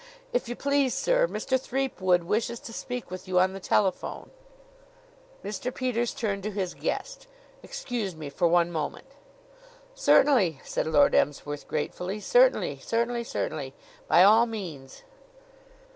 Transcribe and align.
"If 0.33 0.49
you 0.49 0.55
please, 0.55 0.95
sir, 0.95 1.27
Mr. 1.27 1.61
Threepwood 1.61 2.23
wishes 2.23 2.59
to 2.61 2.73
speak 2.73 3.11
with 3.11 3.27
you 3.27 3.37
on 3.39 3.53
the 3.53 3.59
telephone." 3.59 4.31
Mr. 5.45 5.71
Peters 5.71 6.11
turned 6.15 6.41
to 6.41 6.49
his 6.49 6.73
guest. 6.73 7.27
"Excuse 7.61 8.15
me 8.15 8.27
for 8.31 8.47
one 8.47 8.71
moment." 8.71 9.05
"Certainly," 9.93 10.59
said 10.63 10.87
Lord 10.87 11.13
Emsworth 11.13 11.67
gratefully. 11.67 12.19
"Certainly, 12.19 12.79
certainly, 12.79 13.23
certainly! 13.23 13.75
By 14.07 14.23
all 14.23 14.47
means." 14.47 15.03